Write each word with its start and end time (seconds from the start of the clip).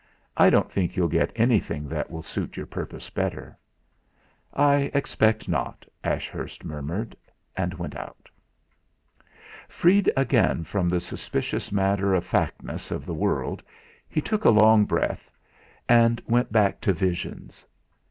I 0.35 0.49
don't 0.49 0.71
think 0.71 0.97
you'll 0.97 1.07
get 1.09 1.31
anything 1.35 1.87
that 1.89 2.09
will 2.09 2.23
suit 2.23 2.57
your 2.57 2.65
purpose 2.65 3.11
better." 3.11 3.55
"I 4.51 4.89
expect 4.95 5.47
not," 5.47 5.85
Ashurst 6.03 6.65
murmured, 6.65 7.15
and 7.55 7.75
went 7.75 7.95
out. 7.95 8.27
Freed 9.69 10.11
again 10.17 10.63
from 10.63 10.89
the 10.89 10.99
suspicious 10.99 11.71
matter 11.71 12.15
of 12.15 12.25
factness 12.25 12.89
of 12.89 13.05
the 13.05 13.13
world, 13.13 13.61
he 14.09 14.21
took 14.21 14.43
a 14.43 14.49
long 14.49 14.85
breath, 14.85 15.29
and 15.87 16.19
went 16.27 16.51
back 16.51 16.81
to 16.81 16.93
visions. 16.93 17.63